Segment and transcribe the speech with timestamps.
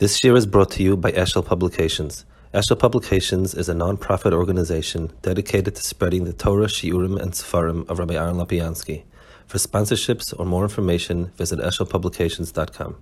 [0.00, 2.24] This year is brought to you by Eshel Publications.
[2.52, 8.00] Eshel Publications is a non-profit organization dedicated to spreading the Torah, Shiurim, and Sefarim of
[8.00, 9.04] Rabbi Aaron Lapiansky.
[9.46, 12.96] For sponsorships or more information, visit eshelpublications.com.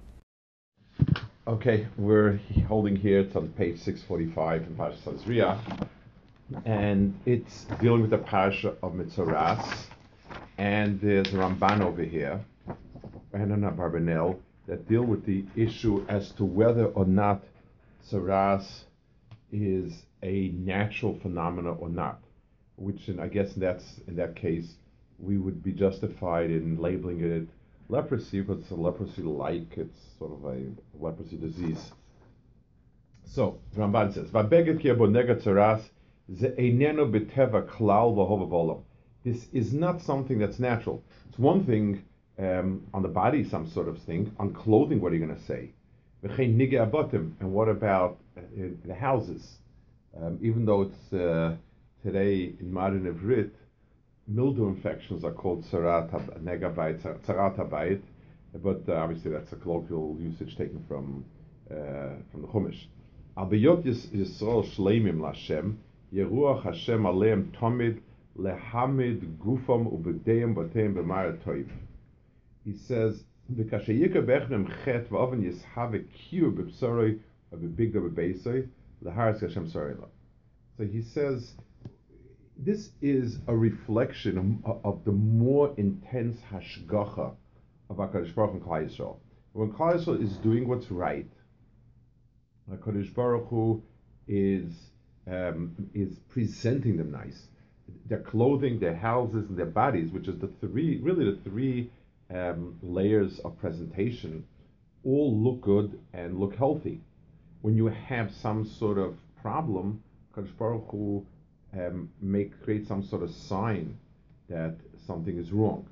[1.48, 5.58] Okay, we're holding here, it's on page 645 in Parashat Tazria,
[6.66, 9.86] and it's dealing with the Parasha of Mitzoras,
[10.58, 12.38] and there's a Ramban over here,
[13.32, 17.42] and an Barbanel, that deal with the issue as to whether or not
[18.10, 18.84] Saras
[19.50, 22.20] is a natural phenomena or not.
[22.76, 24.74] Which, in, I guess, that's in that case,
[25.18, 27.48] we would be justified in labeling it
[27.88, 29.76] leprosy because it's a leprosy-like.
[29.76, 30.64] It's sort of a
[30.98, 31.92] leprosy disease.
[33.24, 34.30] So Ramban says,
[39.24, 41.02] This is not something that's natural.
[41.28, 42.04] It's one thing
[42.42, 44.32] um, on the body, some sort of thing.
[44.38, 45.70] On clothing, what are you going to say?
[46.22, 48.40] And what about uh,
[48.84, 49.58] the houses?
[50.20, 51.56] Um, even though it's uh,
[52.02, 53.50] today in modern Ivrit,
[54.28, 56.10] mildew infections are called tzarat
[58.62, 61.24] but uh, obviously that's a colloquial usage taken from
[61.70, 61.74] uh,
[62.30, 62.86] from the Chumash.
[63.36, 65.76] Yisrael shleimim lashem,
[66.12, 68.00] Yeruach Hashem aleim tomid
[68.38, 70.54] lehamid gufam ubedeim
[71.42, 71.70] toiv
[72.64, 73.24] he says,
[73.56, 73.64] so
[80.84, 81.54] he says,
[82.56, 87.34] this is a reflection of the more intense hashgacha
[87.90, 89.16] of HaKadosh Baruch and Klal Yisrael.
[89.52, 91.28] When Klal Yisrael is doing what's right,
[92.70, 93.82] HaKadosh Baruch Hu
[94.28, 94.72] is,
[95.26, 97.48] um, is presenting them nice.
[98.06, 101.90] Their clothing, their houses, and their bodies, which is the three, really the three
[102.34, 104.44] um, layers of presentation
[105.04, 107.00] all look good and look healthy.
[107.60, 110.02] When you have some sort of problem,
[110.34, 111.26] Kadosh Baruch Hu
[111.74, 113.98] um, make create some sort of sign
[114.48, 115.86] that something is wrong.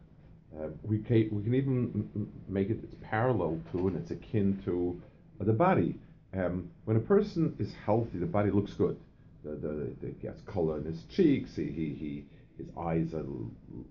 [0.56, 5.00] Uh, we, can, we can even make it it's parallel to and it's akin to
[5.40, 5.94] the body.
[6.34, 8.96] Um, when a person is healthy, the body looks good.
[9.44, 12.24] The, the, the, he has color in his cheeks, he, he, he
[12.60, 13.24] his eyes are,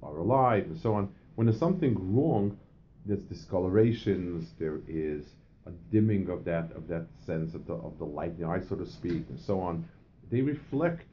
[0.04, 1.09] are alive, and so on.
[1.40, 2.58] When there's something wrong,
[3.06, 5.24] there's discolorations, there is
[5.66, 8.60] a dimming of that of that sense of the of the light in the eye,
[8.68, 9.88] so to speak, and so on.
[10.30, 11.06] They reflect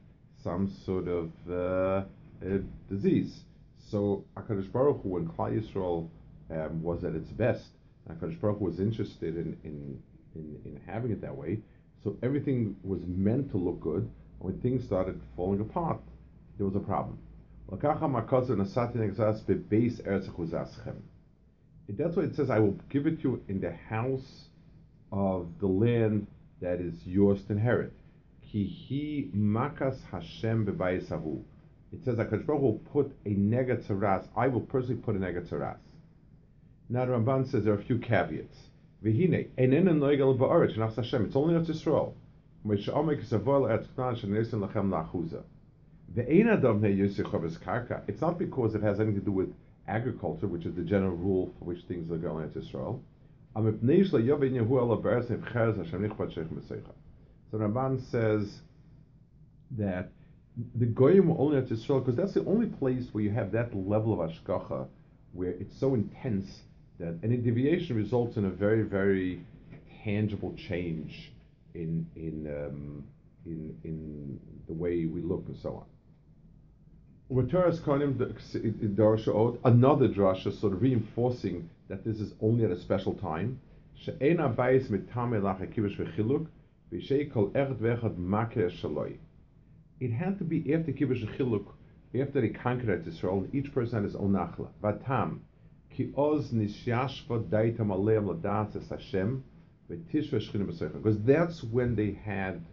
[0.43, 1.53] some sort of uh,
[2.45, 2.57] uh,
[2.89, 3.45] disease.
[3.89, 6.09] So Hakadosh Baruch Hu, when Klal Yisrael
[6.51, 7.69] um, was at its best,
[8.09, 10.03] Hakadosh Baruch Hu was interested in, in
[10.35, 11.59] in in having it that way.
[12.03, 14.11] So everything was meant to look good.
[14.39, 16.01] When things started falling apart,
[16.57, 17.17] there was a problem.
[17.69, 17.83] That's
[22.15, 24.49] why it says, I will give it to you in the house
[25.11, 26.27] of the land
[26.61, 27.91] that is yours to inherit.
[28.53, 30.67] Makas Hashem.
[31.91, 34.27] It says that Baruch will put a negatzaras.
[34.35, 35.77] I will personally put a negatzaras.
[36.89, 38.69] Now the Ramban says there are a few caveats.
[39.03, 39.45] It's
[41.35, 42.13] only not Yisrael.
[42.65, 45.43] Moshe Omek is a vol eretz knan shenesen lachem la'chuza.
[46.15, 46.31] It's
[48.21, 49.49] not because it has anything to do with
[49.87, 53.01] agriculture, which is the general rule for which things are going to Israel.
[57.51, 58.59] So Ramban says
[59.77, 60.09] that
[60.75, 64.21] the goyim only to Israel because that's the only place where you have that level
[64.21, 64.87] of hashgacha,
[65.33, 66.45] where it's so intense
[66.99, 69.41] that any deviation results in a very, very
[70.03, 71.31] tangible change
[71.73, 73.03] in in um,
[73.45, 75.85] in in the way we look and so on.
[77.29, 77.71] Another
[80.07, 83.59] drasha sort of reinforcing that this is only at a special time.
[84.07, 84.55] It had
[90.37, 91.65] to be after Kibbush Chiluk,
[92.15, 94.69] after they conquered Israel, and each person had his own nachla.
[94.81, 95.39] Vatam,
[95.91, 99.43] ki oz nishyashva daitam aleim ladas es Hashem,
[99.89, 102.63] because that's when they had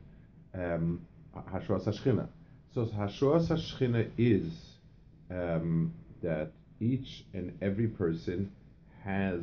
[0.55, 1.00] um,
[1.35, 2.29] Hashras Hashchina.
[2.75, 4.53] So Hashoas Hashchina is
[5.31, 5.94] um,
[6.25, 6.50] that
[6.81, 8.50] each and every person
[9.05, 9.43] has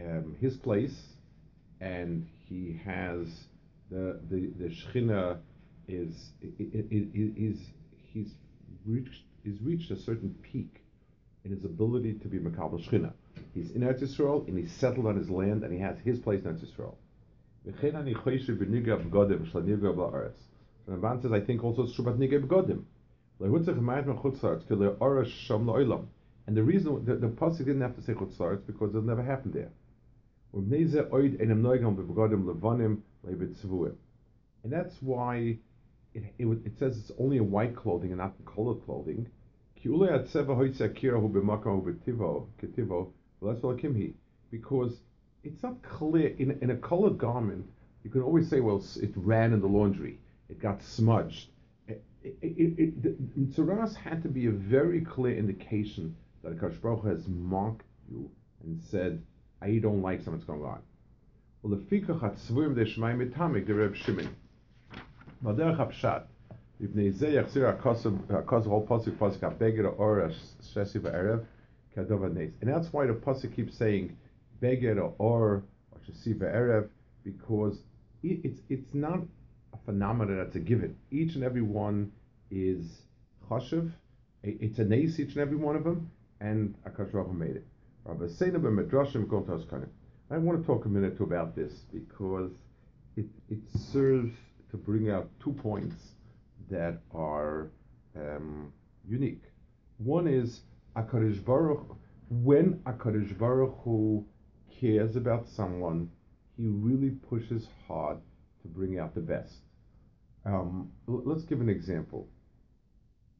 [0.00, 1.00] um, his place,
[1.80, 3.28] and he has
[3.88, 5.38] the the the Shechina
[5.86, 7.58] is is
[8.12, 8.34] he's
[8.84, 10.82] reached he's reached a certain peak
[11.44, 13.12] in his ability to be Makabal Shechina.
[13.54, 16.42] He's in Eretz Yisrael and he's settled on his land and he has his place
[16.44, 16.96] in Eretz Yisrael.
[20.88, 22.84] Ramban says, I think also it's about Nega Begadim.
[26.46, 29.50] And the reason the, the Pasuk didn't have to say Chutzlaretz because it'll never happen
[29.52, 29.70] there.
[30.52, 30.70] And
[34.72, 35.58] that's why
[36.14, 39.26] it, it, it says it's only in white clothing and not in colored clothing.
[44.50, 44.92] Because
[45.42, 47.66] it's not clear in, in a colored garment.
[48.04, 50.18] You can always say, well, it ran in the laundry,
[50.48, 51.48] it got smudged.
[51.88, 57.84] It, it, it, had to be a very clear indication that Akash Baruch has marked
[58.10, 58.30] you
[58.62, 59.22] and said,
[59.60, 60.80] I don't like something's going on.
[61.62, 64.34] Well, the Fikach hat Tzvurim de Shemaim Mitamik, the Reb Shimon.
[65.42, 66.24] Maderach Hapshat,
[66.82, 70.30] Ibnei Zeh Yachzir HaKoz whole Pasuk Pasuk HaBeged Or
[70.74, 71.44] Shesi V'Erev
[71.96, 72.52] Kadova Neis.
[72.60, 74.16] And that's why the Pasuk keeps saying
[74.60, 75.62] Beged Or or
[76.06, 76.88] Shesi V'Erev
[77.22, 77.78] because
[78.22, 79.20] it's it's not
[79.74, 80.96] a phenomenon that's a given.
[81.10, 82.12] Each and every one
[82.50, 83.02] is
[83.48, 83.92] chashiv.
[84.42, 86.10] It's a nace, each and every one of them,
[86.40, 87.66] and Akash Baruch made it.
[88.04, 89.88] Rabbi Seina Medrashim
[90.30, 92.50] I want to talk a minute about this because
[93.16, 94.32] it, it serves
[94.70, 95.96] to bring out two points
[96.70, 97.70] that are
[98.16, 98.72] um,
[99.08, 99.44] unique.
[99.98, 100.60] One is
[100.96, 101.96] Akarish Baruch,
[102.28, 104.24] when Akarish Baruch Hu
[104.80, 106.10] cares about someone,
[106.56, 108.18] he really pushes hard
[108.64, 109.54] to bring out the best.
[110.44, 112.28] Um, l- let's give an example.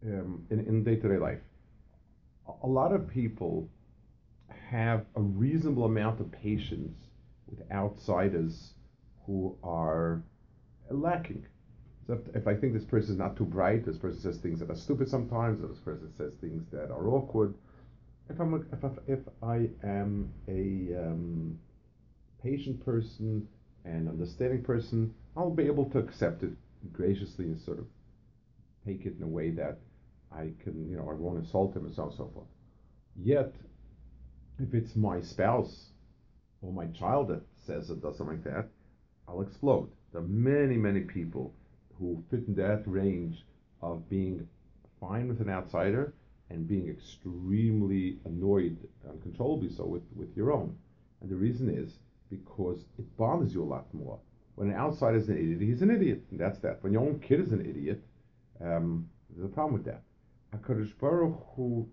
[0.04, 1.40] Um, in, in day-to-day life,
[2.62, 3.68] a lot of people
[4.70, 6.94] have a reasonable amount of patience
[7.48, 8.74] with outsiders
[9.26, 10.22] who are
[10.90, 11.46] lacking.
[12.06, 14.60] So if, if I think this person is not too bright, this person says things
[14.60, 17.54] that are stupid sometimes, or this person says things that are awkward.
[18.28, 21.58] If I'm a, if, I, if I am a um,
[22.42, 23.48] patient person
[23.84, 26.52] and understanding person, I'll be able to accept it
[26.92, 27.86] graciously and sort of
[28.86, 29.78] take it in a way that
[30.32, 32.46] I can, you know, I won't insult him and so on and so forth.
[33.16, 33.54] Yet,
[34.58, 35.90] if it's my spouse
[36.62, 38.68] or my child that says or does something like that,
[39.28, 39.90] I'll explode.
[40.12, 41.54] There are many, many people
[41.98, 43.44] who fit in that range
[43.82, 44.46] of being
[45.00, 46.14] fine with an outsider
[46.50, 48.76] and being extremely annoyed,
[49.08, 50.76] uncontrollably so, with, with your own.
[51.20, 51.98] And the reason is
[52.36, 54.18] because it bothers you a lot more.
[54.54, 56.82] When an outsider is an idiot, he's an idiot, that's that.
[56.82, 58.02] When your own kid is an idiot,
[58.60, 60.02] um, there's a problem with that.
[60.54, 61.88] HaKadosh Baruch Hu,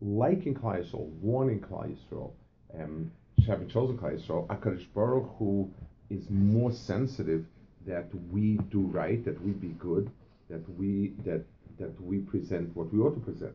[0.00, 2.32] liking Klal Yisrael, warning Klal Yisrael,
[2.78, 3.10] um,
[3.46, 5.68] having chosen Klal Yisrael, HaKadosh Baruch Hu
[6.10, 7.44] is more sensitive
[7.86, 10.10] that we do right, that we be good,
[10.48, 11.44] that we that
[11.78, 13.54] that we present what we ought to present.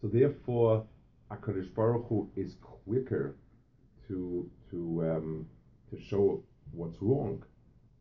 [0.00, 0.84] So therefore,
[1.30, 3.36] Hakadosh Baruch Hu is quicker
[4.08, 5.46] to to um,
[5.90, 6.42] to show
[6.72, 7.44] what's wrong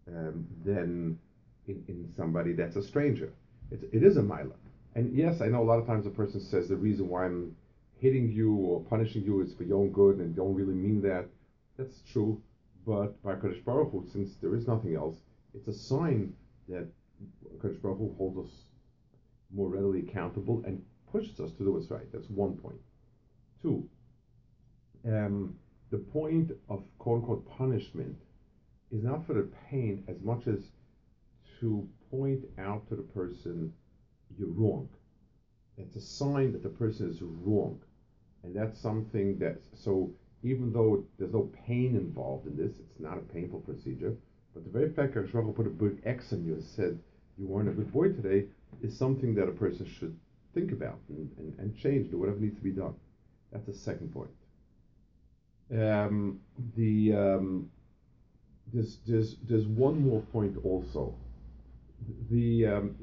[0.08, 1.20] um, than
[1.68, 3.32] in, in somebody that's a stranger.
[3.70, 4.56] It's, it is a mila.
[4.96, 7.56] And yes, I know a lot of times a person says the reason why I'm
[8.00, 11.26] hitting you or punishing you is for your own good and don't really mean that.
[11.78, 12.42] That's true.
[12.86, 15.16] But by Kadosh Baruch Hu, since there is nothing else,
[15.54, 16.34] it's a sign
[16.68, 16.88] that
[17.60, 18.56] Kadosh Baruch Hu holds us
[19.54, 22.12] more readily accountable and pushes us to do what's right.
[22.12, 22.80] That's one point.
[23.62, 23.88] Two,
[25.06, 25.56] um,
[25.92, 28.16] the point of quote unquote punishment
[28.92, 30.72] is not for the pain as much as
[31.60, 33.72] to point out to the person
[34.38, 34.88] you're wrong.
[35.78, 37.80] It's a sign that the person is wrong.
[38.44, 40.12] And that's something that, so
[40.44, 44.16] even though there's no pain involved in this, it's not a painful procedure,
[44.54, 47.00] but the very fact that Hashem put a big X on you and said
[47.38, 48.48] you weren't a good boy today
[48.82, 50.18] is something that a person should
[50.54, 52.96] think about and, and, and change, do whatever needs to be done.
[53.52, 54.32] That's the second point.
[55.72, 56.40] Um,
[56.76, 57.70] the um,
[58.74, 61.16] there's, there's, there's one more point also.
[62.30, 62.96] The, um,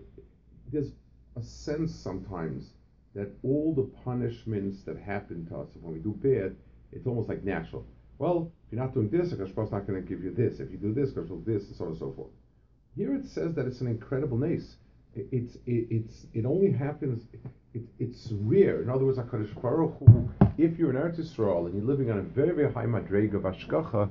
[0.72, 0.92] there's
[1.36, 2.70] a sense sometimes
[3.14, 6.56] that all the punishments that happen to us when we do bad,
[6.92, 7.84] it's almost like natural.
[8.18, 10.60] Well, if you're not doing this, is not going to give you this.
[10.60, 12.30] If you do this, Akash will this, and so on and so forth.
[12.96, 14.76] Here it says that it's an incredible nace.
[15.14, 17.24] it's it, it's it only happens.
[17.74, 18.82] It, it's rare.
[18.82, 22.18] In other words, Hakadosh Baruch Hu, if you're in Eretz Yisrael and you're living on
[22.18, 24.10] a very very high madrega of hashgacha,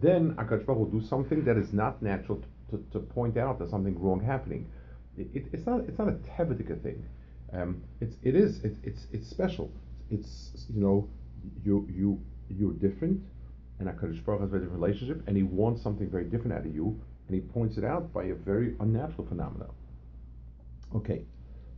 [0.00, 3.58] then Hakadosh Baruch will do something that is not natural to, to, to point out
[3.58, 4.68] that something wrong happening.
[5.16, 7.04] It, it, it's not it's not a tevetika thing.
[7.52, 9.70] Um, it's it is it, it's it's special.
[10.10, 11.08] It's you know
[11.64, 13.20] you you you're different
[13.78, 16.60] and HaKadosh Baruch has a very different relationship, and he wants something very different out
[16.60, 16.98] of you,
[17.28, 19.70] and he points it out by a very unnatural phenomenon.
[20.94, 21.24] Okay,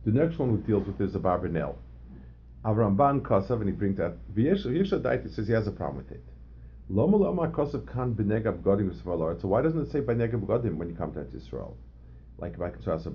[0.05, 1.75] the next one who deals with is this is Abarbanel.
[2.65, 6.23] Avramban Kosav, and he brings that, V'yesha says he has a problem with it.
[6.89, 10.95] Loma loma Kosav kan b'nega begadim So why doesn't it say b'nega begadim when you
[10.95, 11.77] come to Israel?
[12.37, 13.05] Like by Ketzras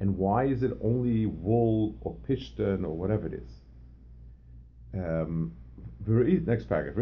[0.00, 3.50] And why is it only wool or pishtan or whatever it is?
[4.94, 5.52] Um,
[6.06, 6.96] next paragraph.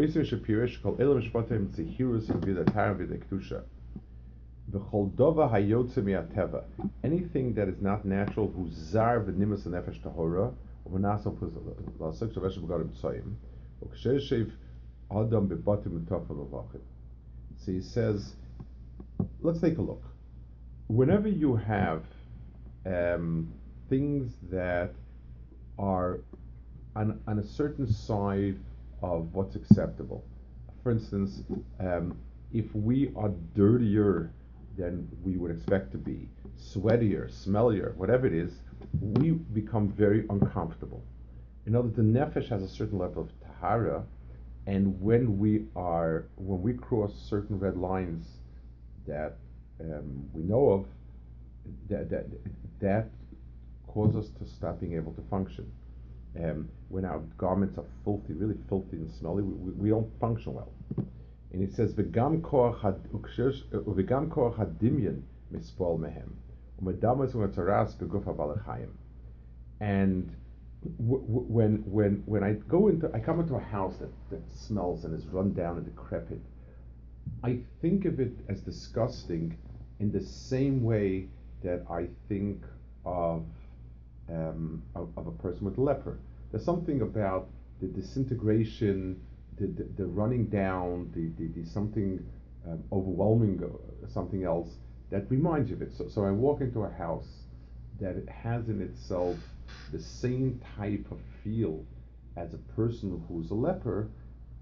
[4.70, 6.64] V'choldova hayotze mi'ateva.
[7.02, 10.52] Anything that is not natural, who's zar v'nimus nefesh tahora,
[10.88, 11.36] v'nasam
[11.98, 13.34] l'asik shaveshem garim tzoyim,
[13.84, 14.52] v'kshershev
[15.10, 16.80] adam bebatim utafel l'vachim.
[17.58, 18.34] So he says,
[19.40, 20.02] let's take a look.
[20.86, 22.04] Whenever you have
[22.86, 23.52] um,
[23.88, 24.92] things that
[25.78, 26.20] are
[26.96, 28.56] on, on a certain side
[29.02, 30.24] of what's acceptable.
[30.82, 31.42] For instance,
[31.78, 32.16] um,
[32.52, 34.32] if we are dirtier
[34.80, 38.52] than we would expect to be, sweatier, smellier, whatever it is,
[39.00, 41.02] we become very uncomfortable.
[41.66, 44.02] In other words, the nefesh has a certain level of tahara,
[44.66, 48.26] and when we are when we cross certain red lines
[49.06, 49.36] that
[49.80, 50.86] um, we know of,
[51.88, 52.26] that that
[52.80, 53.08] that
[53.86, 55.70] causes us to stop being able to function.
[56.42, 60.54] Um, when our garments are filthy, really filthy and smelly, we, we, we don't function
[60.54, 60.72] well.
[61.52, 62.80] And it says, "V'gam koach
[64.54, 66.30] hadimyan mispol mehem,
[66.80, 68.90] u'medamas u'metzaras beguf habalachayim."
[69.80, 70.32] And
[70.98, 75.14] when when when I go into, I come into a house that, that smells and
[75.14, 76.40] is run down and decrepit.
[77.42, 79.56] I think of it as disgusting
[79.98, 81.28] in the same way
[81.62, 82.62] that I think
[83.04, 83.44] of
[84.28, 86.18] um, of, of, a person with leper.
[86.50, 87.48] There's something about
[87.80, 89.20] the disintegration,
[89.59, 92.25] the, the, the running down, the, the, the something
[92.67, 94.69] um, overwhelming, uh, something else
[95.11, 95.93] that reminds you of it.
[95.97, 97.27] So, so I walk into a house
[97.99, 99.37] that it has in itself
[99.91, 101.83] the same type of feel
[102.35, 104.09] as a person who's a leper,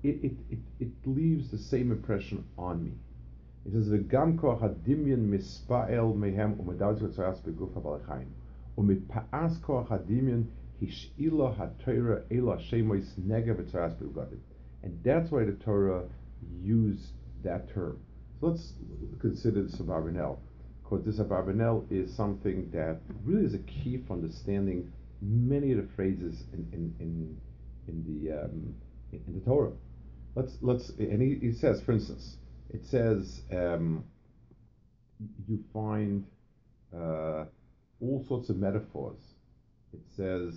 [0.03, 2.91] it, it, it, it leaves the same impression on me.
[3.65, 8.27] It says, "V'gam koach hadimyan mispael mehem umedaz v'tzaras beguf habalachayim."
[8.77, 10.43] ומפעס כוח הדמיון
[10.81, 14.39] השאילה התורה אלא shemois nega v'tzaras be'ugadim.
[14.82, 16.04] and that's why the Torah
[16.62, 18.00] used that term.
[18.40, 18.72] So let's
[19.20, 20.38] consider this Abarbanel,
[20.82, 25.88] because this Abarbanel is something that really is a key for understanding many of the
[25.96, 27.40] phrases in in in,
[27.88, 28.74] in the um,
[29.12, 29.72] in, the Torah.
[30.34, 32.36] Let's let's and he, he says, for instance,
[32.70, 34.04] it says um,
[35.48, 36.26] you find.
[36.96, 37.44] Uh,
[38.00, 39.18] all sorts of metaphors.
[39.92, 40.54] It says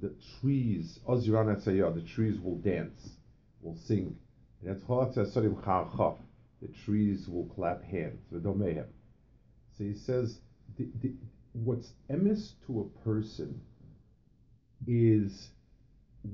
[0.00, 0.98] the trees,
[1.92, 3.00] the trees will dance,
[3.62, 4.16] will sing.
[4.64, 5.34] And that's
[6.60, 8.20] the trees will clap hands.
[8.30, 10.38] So he says
[10.78, 11.12] the, the,
[11.52, 13.60] what's emis to a person
[14.86, 15.48] is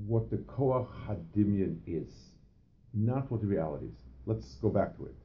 [0.05, 2.13] what the koach hadimyan is,
[2.93, 3.97] not what the reality is.
[4.25, 5.15] Let's go back to it.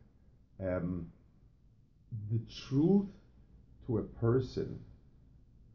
[0.67, 1.11] Um,
[2.31, 3.09] the truth
[3.87, 4.79] to a person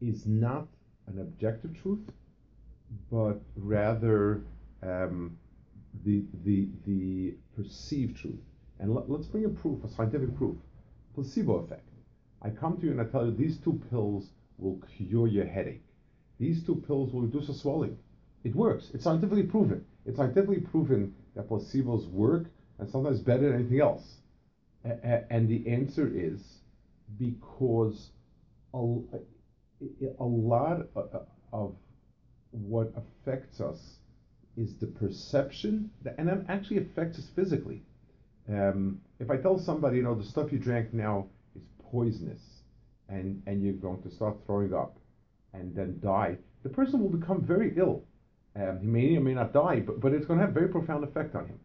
[0.00, 0.66] is not
[1.06, 2.00] an objective truth,
[3.10, 4.42] but rather
[4.82, 5.36] um,
[6.04, 8.40] the, the, the perceived truth.
[8.78, 10.56] And let, us bring a proof, a scientific proof.
[11.14, 11.86] Placebo effect.
[12.42, 15.84] I come to you and I tell you these two pills will cure your headache.
[16.38, 17.98] These two pills will reduce the swelling.
[18.44, 18.90] It works.
[18.94, 19.84] It's scientifically proven.
[20.06, 22.46] It's scientifically proven that placebos work
[22.78, 24.16] and sometimes better than anything else.
[24.84, 26.40] A- and the answer is
[27.18, 28.10] because
[28.72, 30.86] a lot
[31.52, 31.76] of
[32.52, 33.99] what affects us
[34.60, 37.82] is the perception, that, and it actually affects us physically.
[38.48, 41.26] Um, if I tell somebody, you know, the stuff you drank now
[41.56, 42.42] is poisonous,
[43.08, 44.96] and and you're going to start throwing up,
[45.54, 48.04] and then die, the person will become very ill.
[48.56, 50.68] Um, he may or may not die, but, but it's going to have a very
[50.68, 51.58] profound effect on him.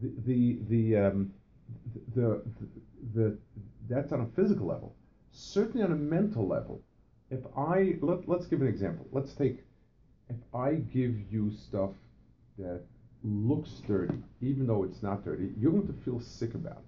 [0.00, 1.32] The the the, um,
[2.14, 2.42] the,
[3.14, 3.38] the, the
[3.88, 4.94] that's on a physical level.
[5.30, 6.80] Certainly on a mental level,
[7.30, 9.06] if I let let's give an example.
[9.12, 9.58] Let's take
[10.28, 11.92] if I give you stuff
[12.58, 12.82] that
[13.22, 16.84] looks dirty, even though it's not dirty, you're going to feel sick about it.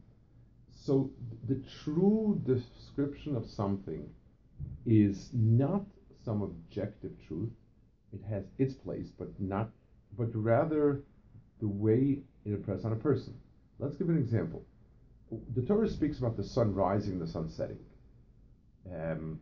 [0.70, 1.10] So
[1.48, 4.08] the true description of something
[4.86, 5.84] is not
[6.24, 7.50] some objective truth.
[8.12, 9.70] It has its place, but not
[10.16, 11.02] but rather
[11.60, 13.34] the way it impresses on a person.
[13.78, 14.64] Let's give an example.
[15.54, 17.78] The Torah speaks about the sun rising, the sun setting.
[18.92, 19.40] Um,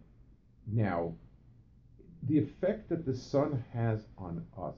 [0.71, 1.15] now,
[2.25, 4.77] the effect that the sun has on us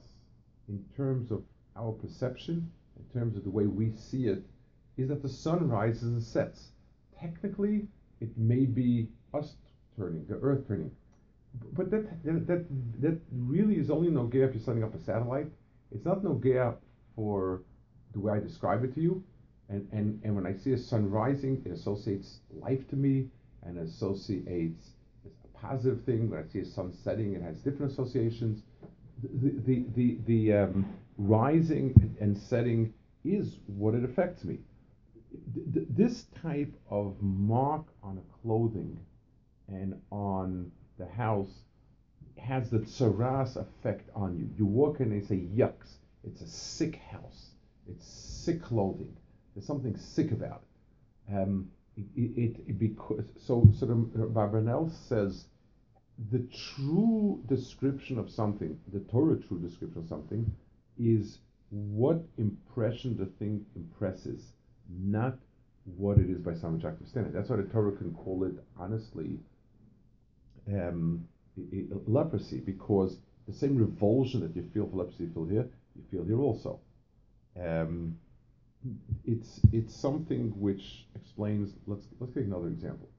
[0.67, 1.43] in terms of
[1.75, 4.43] our perception, in terms of the way we see it,
[4.97, 6.69] is that the sun rises and sets.
[7.19, 7.87] Technically,
[8.19, 9.55] it may be us
[9.95, 10.91] turning, the earth turning.
[11.73, 12.65] But that, that,
[13.01, 15.47] that, really is only Nogea if you're setting up a satellite.
[15.91, 16.75] It's not Nogea
[17.15, 17.63] for
[18.13, 19.23] the way I describe it to you.
[19.69, 23.27] And, and, and when I see a sun rising, it associates life to me
[23.63, 24.91] and associates
[25.25, 26.29] a positive thing.
[26.29, 28.63] When I see a sun setting, it has different associations.
[29.23, 30.85] The the the, the um,
[31.17, 34.59] rising and setting is what it affects me.
[35.63, 38.99] this type of mark on a clothing
[39.67, 41.63] and on the house
[42.37, 44.49] has the tsaras effect on you.
[44.57, 47.51] You walk in and say, yucks, it's a sick house.
[47.87, 49.15] It's sick clothing.
[49.53, 51.33] There's something sick about it.
[51.33, 53.87] Um, it, it, it because so of
[54.33, 55.45] Barbanel says
[56.29, 60.51] the true description of something, the Torah true description of something,
[60.99, 64.51] is what impression the thing impresses,
[64.89, 65.37] not
[65.97, 67.33] what it is by some objective standard.
[67.33, 69.39] That's why the Torah can call it honestly
[70.67, 71.27] um,
[72.05, 76.23] leprosy, because the same revulsion that you feel for leprosy, you feel here, you feel
[76.23, 76.79] here also.
[77.59, 78.17] Um,
[79.25, 81.73] it's it's something which explains.
[81.85, 83.09] Let's let's take another example.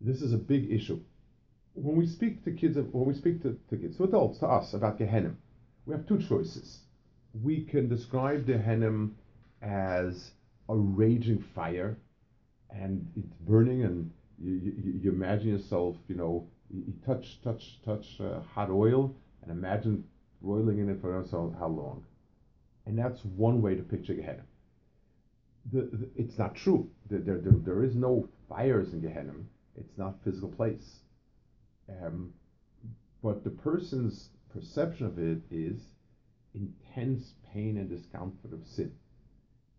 [0.00, 1.00] This is a big issue.
[1.74, 4.74] When we speak to kids, when we speak to, to kids, to adults, to us
[4.74, 5.34] about Gehenna,
[5.86, 6.80] we have two choices.
[7.42, 9.08] We can describe Gehenna
[9.62, 10.32] as
[10.68, 11.96] a raging fire,
[12.70, 18.20] and it's burning, and you, you, you imagine yourself, you know, you, touch touch touch
[18.20, 20.04] uh, hot oil, and imagine
[20.40, 22.04] roiling in it for so how long
[22.86, 24.42] and that's one way to picture Gehenna.
[25.72, 26.90] The, the, it's not true.
[27.08, 29.34] There, there, there is no fires in Gehenna.
[29.76, 30.98] It's not a physical place.
[32.00, 32.32] Um,
[33.22, 35.80] but the person's perception of it is
[36.54, 38.92] intense pain and discomfort of sin.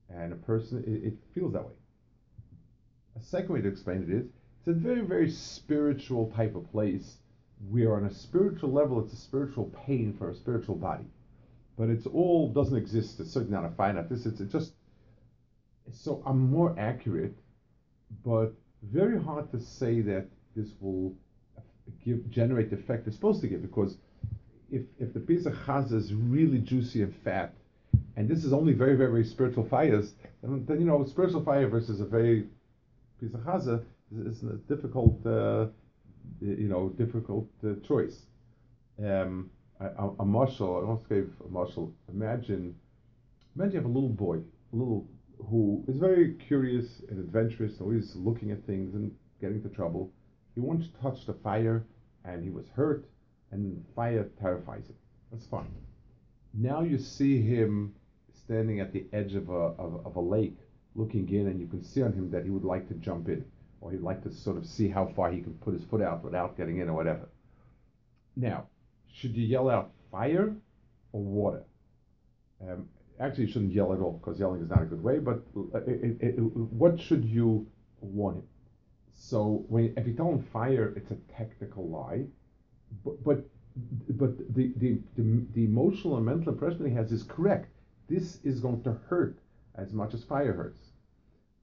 [0.09, 1.73] And a person, it, it feels that way.
[3.15, 4.25] A second way to explain it is
[4.59, 7.17] it's a very, very spiritual type of place
[7.69, 11.05] where, on a spiritual level, it's a spiritual pain for a spiritual body
[11.77, 13.19] but it's all doesn't exist.
[13.19, 14.09] It's certainly not a finite.
[14.09, 14.73] This it's, it's just
[15.91, 17.35] so I'm more accurate,
[18.23, 18.53] but
[18.83, 21.15] very hard to say that this will
[22.03, 23.97] give generate the effect it's supposed to give because
[24.71, 27.53] if if the piece of chaz is really juicy and fat,
[28.15, 31.67] and this is only very very very spiritual fires, then, then you know spiritual fire
[31.67, 32.47] versus a very
[33.19, 35.67] piece of chaza is, is a difficult uh,
[36.41, 38.23] you know difficult uh, choice.
[39.03, 42.75] Um, a, a muscle, I once gave a muscle, imagine,
[43.55, 45.07] imagine you have a little boy, a little,
[45.49, 50.11] who is very curious and adventurous, always looking at things and getting into trouble.
[50.55, 51.83] He once touched a fire
[52.25, 53.05] and he was hurt,
[53.51, 54.95] and fire terrifies him.
[55.31, 55.71] That's fine.
[56.53, 57.93] Now you see him
[58.33, 60.57] standing at the edge of a, of, of a lake,
[60.95, 63.43] looking in, and you can see on him that he would like to jump in,
[63.81, 66.23] or he'd like to sort of see how far he can put his foot out
[66.23, 67.27] without getting in or whatever.
[68.35, 68.67] Now,
[69.13, 70.55] should you yell out fire
[71.11, 71.63] or water?
[72.61, 72.87] Um,
[73.19, 75.19] actually, you shouldn't yell at all because yelling is not a good way.
[75.19, 77.67] But uh, it, it, it, what should you
[78.01, 78.43] warn him?
[79.13, 82.25] So when if you tell him fire, it's a technical lie,
[83.03, 83.45] but but
[84.09, 87.69] but the, the, the, the emotional and mental impression he has is correct.
[88.07, 89.39] This is going to hurt
[89.75, 90.91] as much as fire hurts.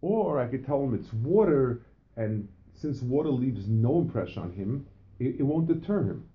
[0.01, 1.83] Or I could tell him it's water,
[2.17, 4.87] and since water leaves no impression on him,
[5.21, 6.29] it, it won't deter him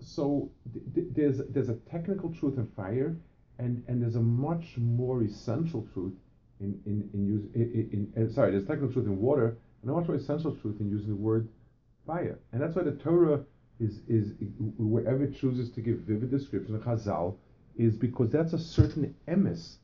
[0.00, 0.50] so
[0.94, 3.16] th- there's there's a technical truth in fire,
[3.58, 6.14] and and there's a much more essential truth
[6.60, 9.94] in in in use in, in, in sorry there's technical truth in water and a
[9.94, 11.48] much more essential truth in using the word
[12.06, 13.44] fire, and that's why the Torah
[13.78, 14.32] is is
[14.78, 17.36] wherever it chooses to give vivid description of Chazal
[17.76, 19.76] is because that's a certain emes.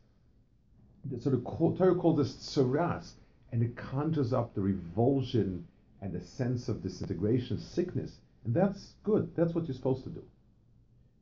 [1.06, 1.44] The sort of
[1.78, 3.12] Torah calls this tsaras,
[3.52, 5.66] and it conjures up the revulsion
[6.02, 9.34] and the sense of disintegration, sickness and that's good.
[9.36, 10.22] That's what you're supposed to do.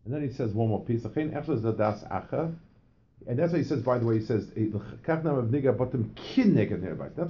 [0.05, 1.05] And then he says one more piece.
[1.05, 1.59] And that's what
[3.59, 4.75] he says, by the way, he says, That's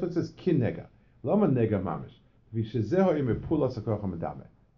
[0.01, 0.59] what it says, kin
[1.24, 1.28] nega.
[1.28, 2.16] Lama nega mamish.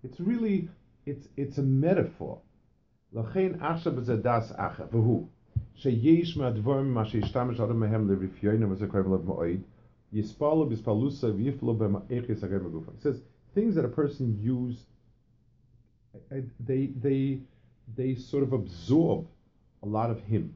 [0.03, 0.69] It's really,
[1.05, 2.37] it's, it's a metaphor.
[3.13, 5.27] לכן עכשיו זה דס אחר, והוא,
[5.75, 9.59] שיש מהדבורים מה שהשתמש אדם מהם לרפיון וזה קוראים לו מועד,
[10.13, 12.91] יספלו בספלוסה ויפלו במאיכס הגר מגופה.
[12.91, 13.21] It says,
[13.53, 14.85] things that a person use
[16.59, 17.39] they they
[17.97, 19.27] they sort of absorb
[19.83, 20.55] a lot of him.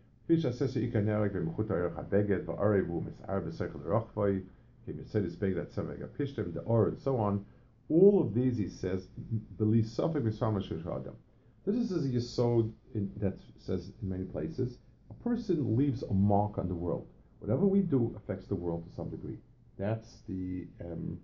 [0.24, 4.40] כפי שהססי איקר נרק במחוט הערך הבגד, והערב הוא מסער בשכל רוחבוי,
[4.84, 7.38] כי מסדס בגד עצמם בגד הפשטים, the or and so on.
[7.88, 9.06] All of these, he says,
[9.58, 11.16] believe suffix misfama shesh adam.
[11.64, 14.78] This is a yisod in, that says in many places,
[15.10, 17.06] a person leaves a mark on the world.
[17.40, 19.38] Whatever we do affects the world to some degree.
[19.78, 21.18] That's the um,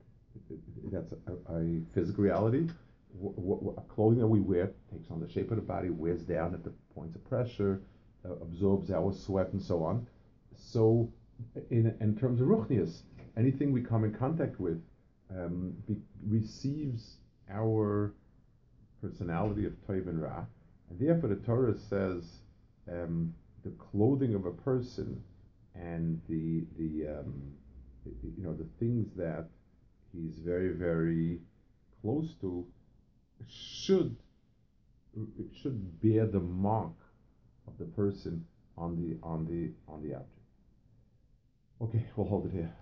[0.90, 2.68] that's a, a, physical reality.
[3.12, 6.54] What, what, clothing that we wear takes on the shape of the body, wears down
[6.54, 7.95] at the points of pressure, uh,
[8.41, 10.07] absorbs our sweat, and so on.
[10.55, 11.11] So,
[11.69, 13.01] in, in terms of ruchnias,
[13.37, 14.81] anything we come in contact with
[15.29, 17.17] um, be, receives
[17.49, 18.13] our
[19.01, 20.45] personality of Toiv and Ra,
[20.89, 22.23] and therefore the Torah says
[22.91, 25.21] um, the clothing of a person
[25.75, 27.53] and the the um,
[28.05, 29.47] you know the things that
[30.13, 31.39] he's very very
[32.01, 32.65] close to
[33.47, 34.15] should
[35.15, 36.93] it should bear the mark
[37.67, 38.45] of the person
[38.77, 40.31] on the on the on the object.
[41.81, 42.73] Okay, we'll hold it here.